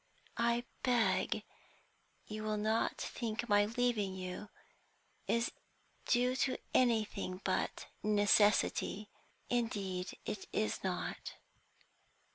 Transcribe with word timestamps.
I 0.39 0.63
beg 0.81 1.43
you 2.25 2.41
will 2.41 2.57
not 2.57 2.97
think 2.99 3.47
my 3.47 3.65
leaving 3.67 4.15
you 4.15 4.49
is 5.27 5.51
due 6.07 6.35
to 6.37 6.57
anything 6.73 7.39
but 7.43 7.85
necessity 8.01 9.09
indeed 9.47 10.17
it 10.25 10.47
is 10.51 10.83
not. 10.83 11.35